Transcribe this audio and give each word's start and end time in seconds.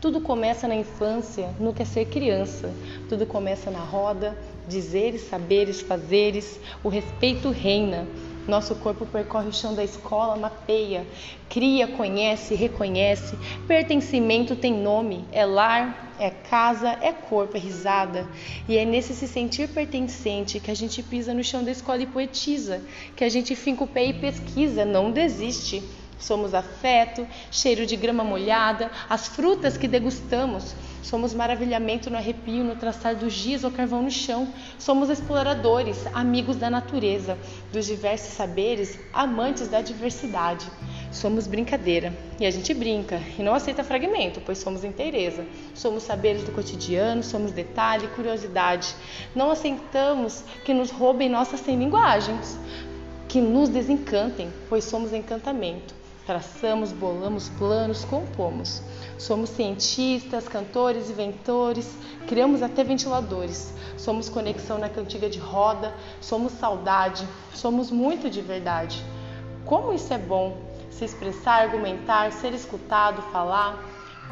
Tudo 0.00 0.20
começa 0.20 0.68
na 0.68 0.76
infância, 0.76 1.52
no 1.58 1.74
que 1.74 1.82
é 1.82 1.84
ser 1.84 2.04
criança. 2.04 2.72
Tudo 3.08 3.26
começa 3.26 3.68
na 3.68 3.80
roda, 3.80 4.38
dizeres, 4.68 5.22
saberes, 5.22 5.80
fazeres. 5.80 6.60
O 6.84 6.88
respeito 6.88 7.50
reina. 7.50 8.06
Nosso 8.46 8.76
corpo 8.76 9.04
percorre 9.04 9.48
o 9.48 9.52
chão 9.52 9.74
da 9.74 9.82
escola, 9.82 10.36
mapeia, 10.36 11.04
cria, 11.50 11.88
conhece, 11.88 12.54
reconhece. 12.54 13.36
Pertencimento 13.66 14.54
tem 14.54 14.72
nome, 14.72 15.24
é 15.32 15.44
lar, 15.44 16.14
é 16.18 16.30
casa, 16.30 16.96
é 17.02 17.12
corpo, 17.12 17.56
é 17.56 17.60
risada. 17.60 18.26
E 18.68 18.78
é 18.78 18.84
nesse 18.84 19.14
se 19.14 19.26
sentir 19.26 19.68
pertencente 19.68 20.60
que 20.60 20.70
a 20.70 20.74
gente 20.74 21.02
pisa 21.02 21.34
no 21.34 21.42
chão 21.42 21.62
da 21.62 21.72
escola 21.72 22.00
e 22.00 22.06
poetiza, 22.06 22.80
que 23.16 23.24
a 23.24 23.28
gente 23.28 23.54
finca 23.56 23.84
o 23.84 23.86
pé 23.86 24.06
e 24.06 24.14
pesquisa, 24.14 24.84
não 24.84 25.10
desiste. 25.10 25.82
Somos 26.18 26.52
afeto, 26.52 27.26
cheiro 27.50 27.86
de 27.86 27.96
grama 27.96 28.24
molhada, 28.24 28.90
as 29.08 29.28
frutas 29.28 29.76
que 29.76 29.86
degustamos. 29.86 30.74
Somos 31.02 31.32
maravilhamento 31.32 32.10
no 32.10 32.16
arrepio, 32.16 32.64
no 32.64 32.76
traçar 32.76 33.14
do 33.14 33.30
giz 33.30 33.62
ou 33.62 33.70
carvão 33.70 34.02
no 34.02 34.10
chão. 34.10 34.48
Somos 34.78 35.08
exploradores, 35.08 36.06
amigos 36.12 36.56
da 36.56 36.68
natureza, 36.68 37.38
dos 37.72 37.86
diversos 37.86 38.34
saberes, 38.34 38.98
amantes 39.12 39.68
da 39.68 39.80
diversidade. 39.80 40.66
Somos 41.10 41.46
brincadeira 41.46 42.12
e 42.38 42.44
a 42.44 42.50
gente 42.50 42.74
brinca 42.74 43.22
e 43.38 43.42
não 43.42 43.54
aceita 43.54 43.82
fragmento, 43.82 44.42
pois 44.44 44.58
somos 44.58 44.84
inteireza. 44.84 45.46
Somos 45.74 46.02
saberes 46.02 46.42
do 46.42 46.52
cotidiano, 46.52 47.22
somos 47.22 47.52
detalhe 47.52 48.08
curiosidade. 48.08 48.94
Não 49.34 49.50
aceitamos 49.50 50.44
que 50.64 50.74
nos 50.74 50.90
roubem 50.90 51.30
nossas 51.30 51.60
sem 51.60 51.78
linguagens, 51.78 52.58
que 53.28 53.40
nos 53.40 53.68
desencantem, 53.68 54.52
pois 54.68 54.84
somos 54.84 55.12
encantamento. 55.12 55.94
Traçamos, 56.28 56.92
bolamos 56.92 57.48
planos, 57.48 58.04
compomos. 58.04 58.82
Somos 59.16 59.48
cientistas, 59.48 60.46
cantores, 60.46 61.08
inventores, 61.08 61.90
criamos 62.26 62.62
até 62.62 62.84
ventiladores. 62.84 63.72
Somos 63.96 64.28
conexão 64.28 64.76
na 64.76 64.90
cantiga 64.90 65.30
de 65.30 65.38
roda, 65.38 65.94
somos 66.20 66.52
saudade, 66.52 67.26
somos 67.54 67.90
muito 67.90 68.28
de 68.28 68.42
verdade. 68.42 69.02
Como 69.64 69.94
isso 69.94 70.12
é 70.12 70.18
bom! 70.18 70.54
Se 70.90 71.06
expressar, 71.06 71.62
argumentar, 71.62 72.30
ser 72.30 72.52
escutado, 72.52 73.22
falar. 73.32 73.82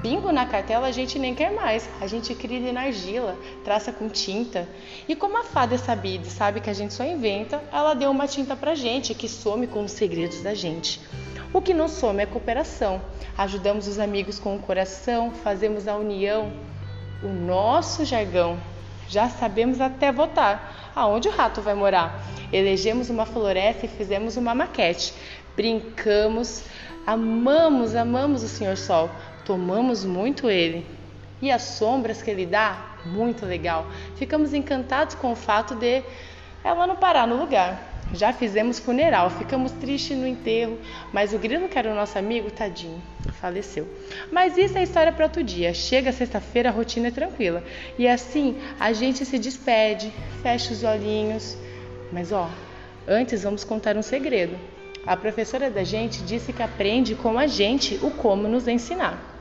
Bingo 0.00 0.30
na 0.30 0.44
cartela 0.44 0.86
a 0.86 0.92
gente 0.92 1.18
nem 1.18 1.34
quer 1.34 1.50
mais. 1.50 1.88
A 2.00 2.06
gente 2.06 2.34
cria 2.34 2.72
na 2.72 2.82
argila, 2.82 3.36
traça 3.64 3.92
com 3.92 4.08
tinta. 4.08 4.68
E 5.08 5.16
como 5.16 5.38
a 5.38 5.44
fada 5.44 5.74
é 5.74 5.78
sabida 5.78 6.26
e 6.26 6.30
sabe 6.30 6.60
que 6.60 6.68
a 6.68 6.74
gente 6.74 6.92
só 6.92 7.04
inventa, 7.04 7.62
ela 7.72 7.94
deu 7.94 8.10
uma 8.10 8.26
tinta 8.26 8.54
pra 8.54 8.74
gente 8.74 9.14
que 9.14 9.28
some 9.28 9.66
com 9.66 9.84
os 9.84 9.92
segredos 9.92 10.42
da 10.42 10.54
gente. 10.54 11.00
O 11.52 11.62
que 11.62 11.72
não 11.72 11.88
some 11.88 12.20
é 12.20 12.26
cooperação. 12.26 13.00
Ajudamos 13.38 13.86
os 13.86 13.98
amigos 13.98 14.38
com 14.38 14.56
o 14.56 14.58
coração, 14.58 15.30
fazemos 15.30 15.86
a 15.86 15.96
união. 15.96 16.52
O 17.22 17.28
nosso 17.28 18.04
jargão. 18.04 18.58
Já 19.08 19.28
sabemos 19.28 19.80
até 19.80 20.10
votar. 20.10 20.92
Aonde 20.94 21.28
o 21.28 21.30
rato 21.30 21.60
vai 21.60 21.74
morar? 21.74 22.24
Elegemos 22.52 23.10
uma 23.10 23.24
floresta 23.24 23.86
e 23.86 23.88
fizemos 23.88 24.36
uma 24.36 24.54
maquete. 24.54 25.14
Brincamos, 25.56 26.64
amamos, 27.06 27.94
amamos 27.94 28.42
o 28.42 28.48
Senhor 28.48 28.76
Sol. 28.76 29.08
Tomamos 29.44 30.04
muito 30.04 30.48
ele. 30.48 30.86
E 31.42 31.50
as 31.50 31.62
sombras 31.62 32.22
que 32.22 32.30
ele 32.30 32.46
dá, 32.46 32.94
muito 33.04 33.44
legal. 33.44 33.86
Ficamos 34.16 34.54
encantados 34.54 35.14
com 35.14 35.32
o 35.32 35.36
fato 35.36 35.74
de 35.74 36.02
ela 36.62 36.86
não 36.86 36.96
parar 36.96 37.26
no 37.26 37.36
lugar. 37.36 37.92
Já 38.12 38.32
fizemos 38.32 38.78
funeral, 38.78 39.30
ficamos 39.30 39.72
tristes 39.72 40.16
no 40.16 40.26
enterro, 40.26 40.78
mas 41.12 41.32
o 41.32 41.38
grilo 41.38 41.68
que 41.68 41.78
era 41.78 41.90
o 41.90 41.94
nosso 41.94 42.18
amigo, 42.18 42.50
tadinho, 42.50 43.02
faleceu. 43.40 43.88
Mas 44.30 44.56
isso 44.56 44.78
é 44.78 44.82
história 44.82 45.12
para 45.12 45.24
outro 45.24 45.42
dia. 45.42 45.74
Chega 45.74 46.12
sexta-feira, 46.12 46.68
a 46.68 46.72
rotina 46.72 47.08
é 47.08 47.10
tranquila. 47.10 47.62
E 47.98 48.06
assim, 48.06 48.58
a 48.78 48.92
gente 48.92 49.24
se 49.24 49.38
despede, 49.38 50.12
fecha 50.42 50.72
os 50.72 50.84
olhinhos. 50.84 51.56
Mas 52.12 52.30
ó, 52.30 52.48
antes 53.08 53.42
vamos 53.42 53.64
contar 53.64 53.96
um 53.96 54.02
segredo. 54.02 54.56
A 55.06 55.16
professora 55.16 55.70
da 55.70 55.82
gente 55.82 56.22
disse 56.22 56.52
que 56.52 56.62
aprende 56.62 57.14
com 57.14 57.38
a 57.38 57.46
gente 57.46 57.98
o 58.02 58.10
como 58.10 58.48
nos 58.48 58.68
ensinar. 58.68 59.33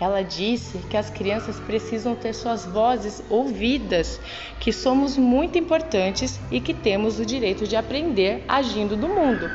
Ela 0.00 0.22
disse 0.22 0.78
que 0.90 0.96
as 0.96 1.08
crianças 1.08 1.60
precisam 1.60 2.16
ter 2.16 2.32
suas 2.32 2.66
vozes 2.66 3.22
ouvidas, 3.30 4.20
que 4.58 4.72
somos 4.72 5.16
muito 5.16 5.56
importantes 5.56 6.40
e 6.50 6.60
que 6.60 6.74
temos 6.74 7.20
o 7.20 7.26
direito 7.26 7.66
de 7.66 7.76
aprender 7.76 8.44
agindo 8.48 8.96
do 8.96 9.08
mundo. 9.08 9.48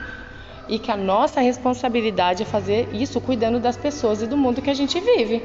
E 0.67 0.79
que 0.79 0.91
a 0.91 0.97
nossa 0.97 1.41
responsabilidade 1.41 2.43
é 2.43 2.45
fazer 2.45 2.89
isso 2.93 3.19
cuidando 3.19 3.59
das 3.59 3.75
pessoas 3.75 4.21
e 4.21 4.27
do 4.27 4.37
mundo 4.37 4.61
que 4.61 4.69
a 4.69 4.73
gente 4.73 4.99
vive. 4.99 5.43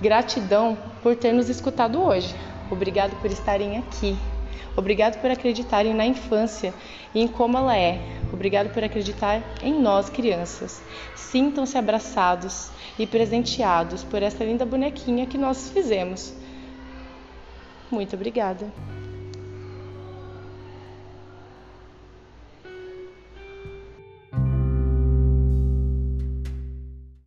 Gratidão 0.00 0.78
por 1.02 1.16
ter 1.16 1.32
nos 1.32 1.48
escutado 1.48 2.00
hoje. 2.00 2.34
Obrigado 2.70 3.20
por 3.20 3.30
estarem 3.30 3.78
aqui. 3.78 4.16
Obrigado 4.76 5.20
por 5.20 5.28
acreditarem 5.28 5.92
na 5.92 6.06
infância 6.06 6.72
e 7.12 7.20
em 7.20 7.26
como 7.26 7.58
ela 7.58 7.76
é. 7.76 7.98
Obrigado 8.38 8.72
por 8.72 8.84
acreditar 8.84 9.42
em 9.60 9.82
nós, 9.82 10.08
crianças. 10.08 10.80
Sintam-se 11.16 11.76
abraçados 11.76 12.70
e 12.96 13.04
presenteados 13.04 14.04
por 14.04 14.22
essa 14.22 14.44
linda 14.44 14.64
bonequinha 14.64 15.26
que 15.26 15.36
nós 15.36 15.70
fizemos. 15.70 16.32
Muito 17.90 18.14
obrigada. 18.14 18.72